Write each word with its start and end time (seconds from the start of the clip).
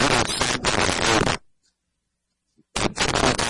Los 0.00 0.08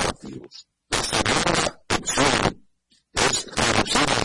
objetivos. 0.07 0.69
La 0.91 1.03
segunda 1.05 1.83
opción 1.97 2.67
es 3.13 3.47
reducir 3.47 4.20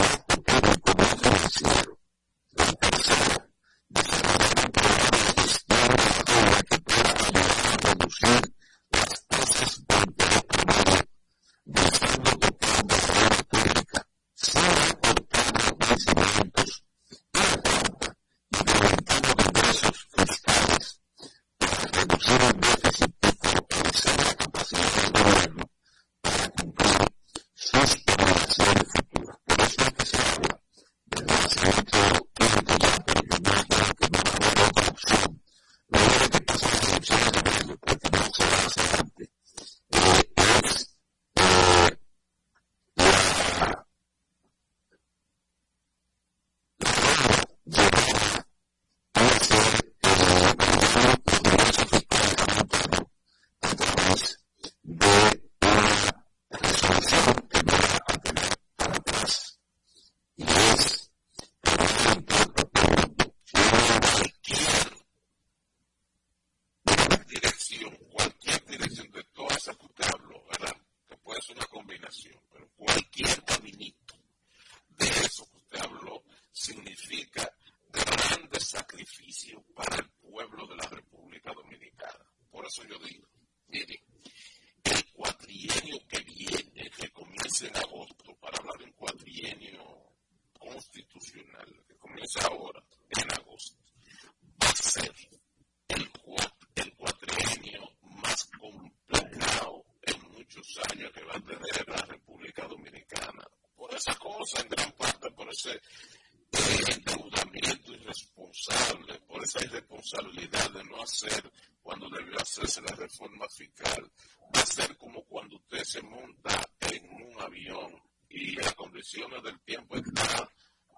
hace 112.75 112.81
la 112.81 112.95
reforma 112.95 113.47
fiscal 113.47 114.11
va 114.53 114.61
a 114.61 114.65
ser 114.65 114.97
como 114.97 115.23
cuando 115.25 115.55
usted 115.55 115.83
se 115.83 116.01
monta 116.01 116.61
en 116.91 117.09
un 117.23 117.41
avión 117.41 117.93
y 118.29 118.51
las 118.55 118.73
condiciones 118.73 119.41
del 119.43 119.59
tiempo 119.61 119.95
están 119.95 120.49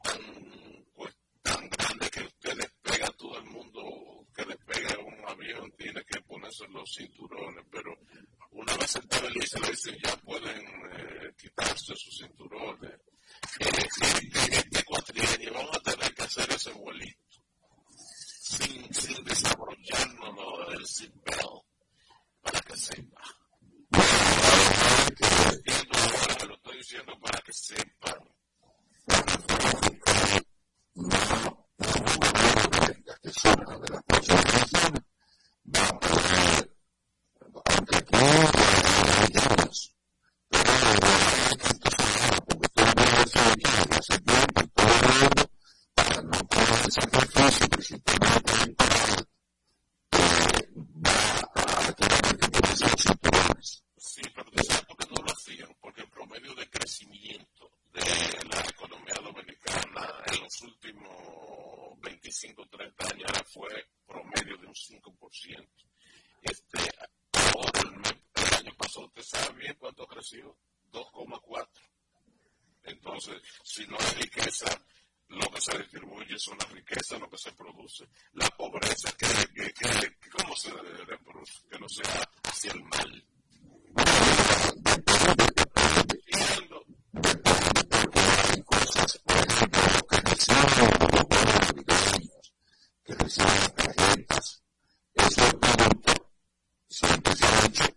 tan, 0.04 0.86
pues, 0.96 1.16
tan 1.44 1.70
grandes 1.70 2.10
que 2.10 2.22
usted 2.22 2.58
despega 2.58 3.08
a 3.08 3.12
todo 3.12 3.38
el 3.38 3.46
mundo 3.46 4.26
que 4.34 4.46
despega 4.46 5.00
un 5.00 5.30
avión, 5.30 5.72
tiene 5.78 6.04
que 6.06 6.20
ponerse 6.22 6.68
los 6.70 6.90
cinturones, 6.96 7.64
pero 7.70 7.96
una 8.52 8.76
vez 8.78 8.96
estable 8.96 9.30
le 9.30 9.70
dice 9.70 9.98
ya 10.04 10.16
pueden 10.18 10.67
peso, 68.98 69.06
usted 69.06 69.24
sabe 69.24 69.60
bien 69.60 69.75
cuánto 69.80 70.04
ha 70.04 70.08
crecido, 70.08 70.58
2,4. 70.92 71.68
Entonces, 72.84 73.42
si 73.63 73.86
no 73.88 73.98
hay 74.00 74.22
riqueza, 74.22 74.66
lo 75.30 75.50
que 75.51 75.62
se 75.62 75.77
distribuye 75.77 76.39
son 76.39 76.58
las 76.58 76.72
riquezas, 76.72 77.20
lo 77.20 77.30
que 77.30 77.38
se 77.38 77.51
produce. 77.51 78.08
La 78.34 78.50
pobreza, 78.51 79.12
que, 79.18 79.27
que, 79.54 79.74
que 79.74 80.30
¿cómo 80.38 80.56
se 80.56 80.72
debe 80.72 81.06
de 81.06 81.18
producir? 81.18 81.70
Que 81.70 81.80
no 81.80 81.89
sea 81.89 82.30
hacia 82.44 82.72
el 82.72 82.84
mal. 82.84 83.25
Y 86.25 86.32
cuando, 86.32 86.86
hay 88.54 88.63
cosas, 88.63 89.22
lo 91.13 91.27
que 93.04 93.13
reciben 93.16 93.74
tarjetas, 93.75 94.63
esos 95.13 95.54
productos 95.56 96.16
siempre 96.89 97.36
se 97.36 97.46
han 97.46 97.66
hecho 97.66 97.97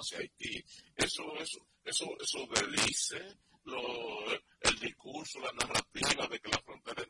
hacia 0.00 0.18
Haití. 0.18 0.64
Eso, 0.96 1.22
eso, 1.38 1.66
eso, 1.84 2.04
eso 2.20 2.46
deslice, 2.54 3.36
lo, 3.64 4.32
el 4.32 4.80
discurso, 4.80 5.38
la 5.40 5.52
narrativa 5.52 6.26
de 6.26 6.40
que 6.40 6.48
la 6.48 6.62
frontera 6.62 7.02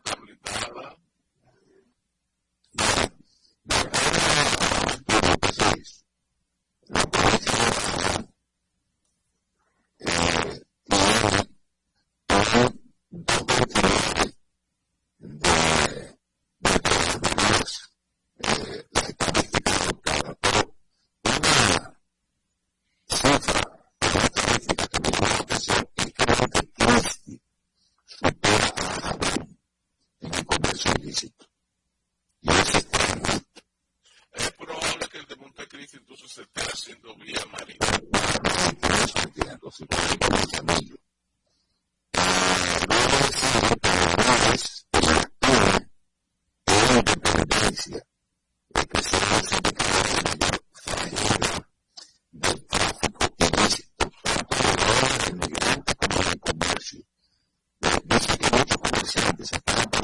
interesantes. 59.01 59.53
Estaba 59.53 60.00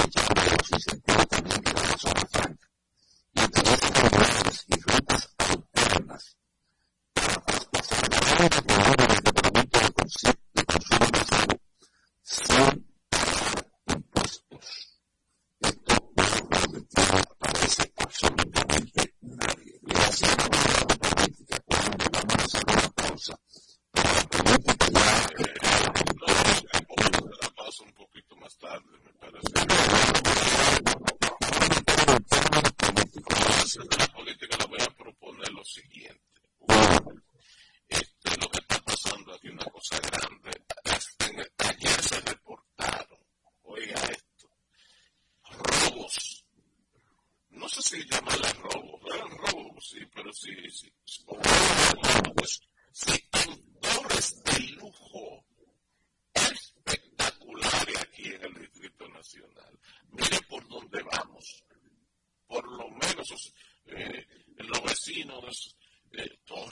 eh, 63.89 64.27
los 64.59 64.83
vecinos, 64.83 65.77
eh, 66.13 66.39
con 66.47 66.69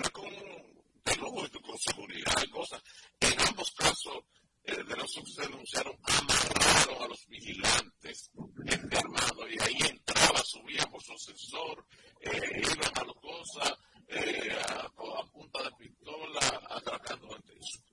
de 1.05 1.61
con 1.61 1.79
seguridad 1.79 2.43
y 2.45 2.51
cosas. 2.51 2.83
En 3.21 3.41
ambos 3.41 3.71
casos, 3.73 4.25
eh, 4.65 4.83
de 4.83 4.97
los 4.97 5.13
que 5.13 5.27
se 5.27 5.43
denunciaron, 5.43 5.97
amarraron 6.03 7.03
a 7.03 7.09
los 7.09 7.27
vigilantes 7.29 8.31
gente 8.67 8.97
armado 8.97 9.49
y 9.49 9.59
ahí 9.61 9.91
entraba, 9.91 10.43
subía 10.43 10.85
por 10.87 11.03
su 11.03 11.17
sensor, 11.19 11.87
eh, 12.21 12.63
iba 12.63 12.87
a 12.87 12.93
malo 12.93 13.15
cosas, 13.17 13.75
eh, 14.09 14.57
a, 14.69 14.89
punta 15.33 15.63
de 15.65 15.71
pistola, 15.73 16.63
atracando 16.71 17.29
gente. 17.29 17.53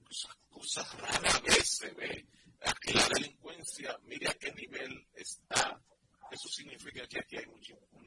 Esas 0.10 0.36
cosas 0.50 0.98
rara 1.00 1.40
vez 1.40 1.78
se 1.78 1.90
ve. 1.92 2.26
Aquí 2.62 2.94
la 2.94 3.08
delincuencia, 3.10 3.98
mire 4.04 4.30
a 4.30 4.34
qué 4.36 4.52
nivel 4.54 5.08
está. 5.14 5.82
Eso 6.32 6.48
significa 6.48 7.06
que 7.08 7.20
aquí 7.20 7.38
hay 7.38 7.46
muchísimo 7.48 7.82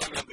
also 0.00 0.23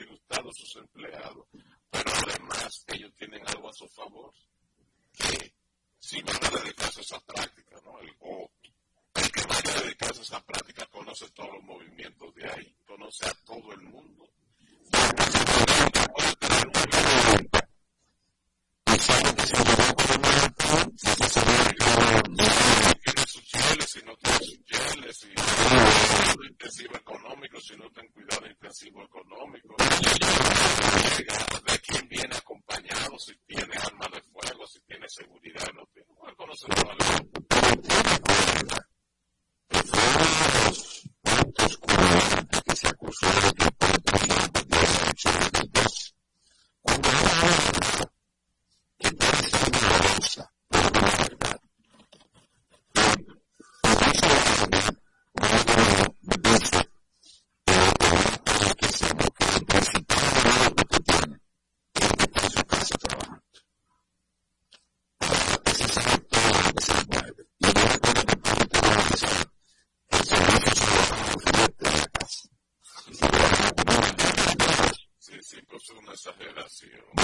you. 76.83 77.20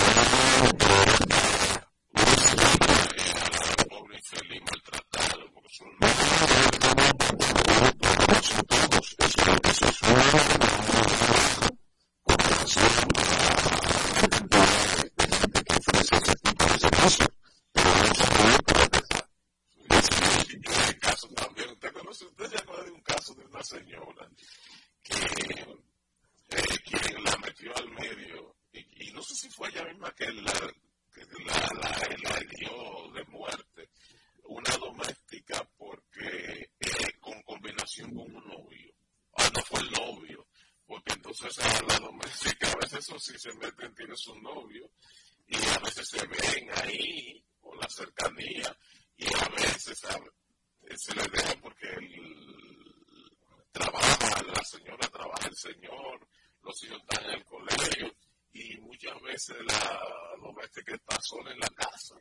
del 55.47 55.55
Señor, 55.55 56.27
los 56.61 56.83
hijos 56.83 56.99
están 56.99 57.25
en 57.25 57.31
el 57.37 57.45
colegio 57.45 58.13
y 58.51 58.77
muchas 58.81 59.21
veces 59.21 59.55
la 59.65 60.01
doméstica 60.41 60.91
que 60.91 60.95
está 60.95 61.17
sola 61.21 61.51
en 61.51 61.59
la 61.59 61.69
casa. 61.69 62.15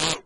Yeah. 0.00 0.21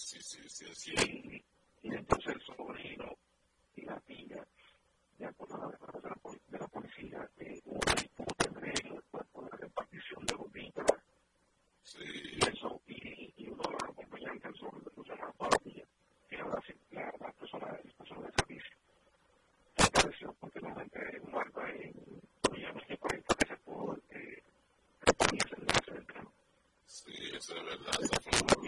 si, 0.00 0.18
si, 0.22 0.48
si, 0.48 0.74
si 0.74 0.90
el, 0.96 1.44
si 1.82 1.88
el 1.88 2.04
proceso 2.06 2.54
obrero 2.58 3.18
y 3.76 3.82
la 3.84 4.00
pilla, 4.00 4.46
ya 5.18 5.30
por 5.32 5.50
la 5.50 5.68
declaración 5.68 6.40
de 6.48 6.58
la 6.58 6.68
policía, 6.68 7.30
eh, 7.38 7.60
hubo 7.64 7.78
una 7.80 7.94
disputa 7.94 8.46
entre 8.46 8.70
ellos 8.70 9.04
por 9.10 9.50
la 9.50 9.56
repartición 9.58 10.24
de 10.24 10.34
los 10.34 10.50
víctimas. 10.52 11.02
Sí. 11.82 11.98
Y 12.02 12.48
eso, 12.48 12.80
y, 12.86 13.34
y 13.36 13.48
uno 13.48 13.62
de 13.62 13.72
los 13.72 13.82
acompañantes 13.82 14.56
sobre 14.56 14.84
el 14.84 14.90
funcionario 14.92 15.34
para 15.34 15.50
la 15.50 15.58
pilla, 15.58 15.84
que 16.28 16.34
era 16.36 16.46
la, 16.46 17.12
la, 17.20 17.32
persona, 17.32 17.78
el 17.84 17.92
personal 17.92 18.24
de 18.24 18.32
servicio. 18.32 18.76
Desapareció 19.76 20.36
porque 20.40 20.60
no 20.60 20.80
entré 20.80 21.20
un 21.20 21.32
marco 21.32 21.66
en, 21.66 21.92
ya 22.58 22.72
no 22.72 22.80
sé, 22.86 22.96
40 22.96 23.34
veces 23.34 23.58
por, 23.64 24.02
eh, 24.10 24.42
repartirse 25.00 25.56
en 25.56 25.62
el 25.62 25.84
centro. 25.84 26.32
Sí, 26.86 27.12
eso 27.36 27.54
es 27.54 27.64
verdad, 27.64 27.94
esa 28.02 28.20
fue 28.22 28.59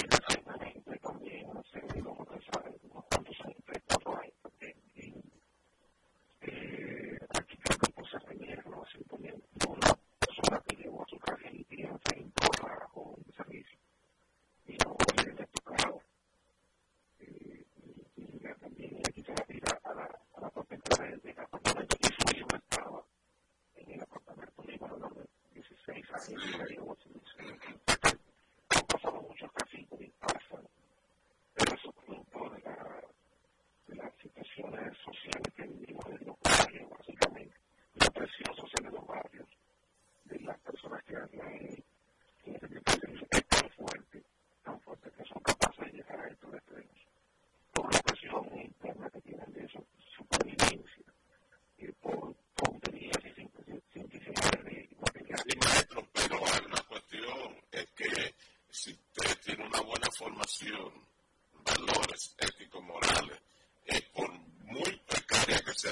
Gracias. 26.28 26.72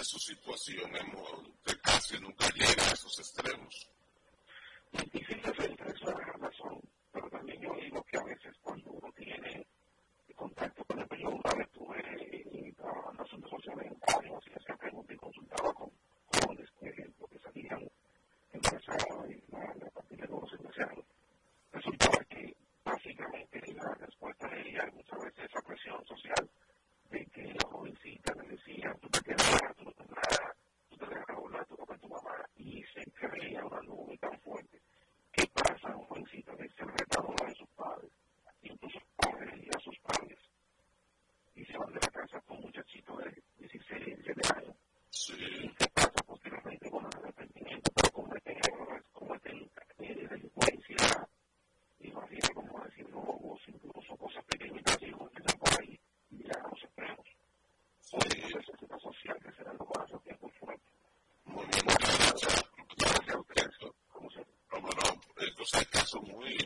su 0.05 0.19
situación 0.19 0.91
que 1.65 1.79
casi 1.81 2.19
nunca 2.19 2.49
llega 2.51 2.83
a 2.83 2.93
esos 2.93 3.19
extremos. 3.19 3.89
Y 4.93 5.11
quizás 5.11 5.59
es 5.59 5.71
esa 5.71 6.13
razón, 6.39 6.81
pero 7.13 7.29
también 7.31 7.61
yo 7.61 7.75
digo 7.75 8.03
que 8.05 8.19
a 8.19 8.25
veces 8.25 8.55
cuando 8.63 8.91
uno 8.91 9.13
tiene 9.13 9.67
contacto 10.35 10.85
con 10.85 10.99
el 10.99 11.07
periódico, 11.07 11.41
una 11.45 11.55
vez 11.55 11.67
estuve 11.67 11.99
eh, 11.99 12.73
trabajando 12.77 13.11
en 13.11 13.21
asociaciones 13.21 13.51
sociales 13.51 13.91
bancarios 14.01 14.45
y 14.47 14.59
hacía 14.59 14.77
preguntas 14.77 15.15
y 15.15 15.19
consultaba 15.19 15.75
muy 61.53 61.67
memorable, 61.67 62.33
o 62.35 62.39
sea, 62.39 62.63
gracias 62.97 63.35
a 63.35 63.39
ustedes, 63.39 63.77
como 64.09 64.31
se, 64.31 64.41
no, 64.41 65.21
esto 65.37 65.63
es 65.63 65.87
caso 65.89 66.21
muy 66.23 66.57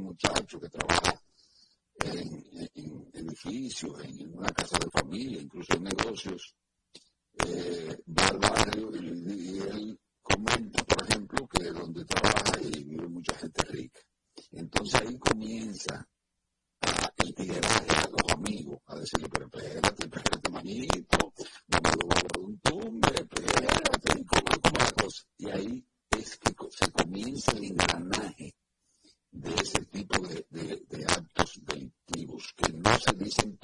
muchacho 0.00 0.58
que 0.60 0.68
trabaja 0.68 1.20
en, 2.00 3.10
edificios, 3.12 4.04
en 4.04 4.36
una 4.36 4.50
casa 4.52 4.78
de 4.78 4.90
familia, 4.90 5.40
incluso 5.40 5.74
en 5.74 5.84
negocios, 5.84 6.54
eh, 7.44 7.98
va 8.08 8.26
al 8.28 8.38
barrio 8.38 8.90
y, 8.96 9.58
él 9.60 10.00
comenta, 10.22 10.82
por 10.84 11.02
ejemplo, 11.08 11.48
que 11.48 11.64
donde 11.64 12.04
trabaja 12.04 12.60
y 12.62 12.84
vive 12.84 13.08
mucha 13.08 13.36
gente 13.36 13.62
rica. 13.66 14.00
Entonces 14.52 15.00
ahí 15.00 15.18
comienza 15.18 16.08
a, 16.82 17.12
el 17.18 17.34
tigueraje 17.34 17.90
a 17.90 18.08
los 18.08 18.32
amigos, 18.32 18.78
a 18.86 18.96
decirle, 18.96 19.28
pero 19.30 19.46
espérate, 19.46 20.04
espérate, 20.04 20.50
manito, 20.50 21.32
no 21.68 21.78
me 21.82 21.90
lo 21.90 22.40
un 22.40 22.58
tumbe, 22.60 23.08
espérate, 23.14 24.20
y 24.20 24.24
cómo, 24.24 24.60
cómo 24.62 24.78
la 24.78 24.92
cosa. 24.92 25.22
Y 25.38 25.50
ahí 25.50 25.86
es 26.10 26.38
que 26.38 26.52
se 26.70 26.90
comienza 26.90 27.52
el 27.52 27.64
engranaje 27.64 28.54
de 29.40 29.54
ese 29.54 29.84
tipo 29.86 30.18
de, 30.26 30.46
de, 30.50 30.82
de 30.88 31.04
actos 31.04 31.60
delictivos 31.64 32.54
que 32.56 32.72
no 32.72 32.98
se 32.98 33.12
dicen 33.16 33.58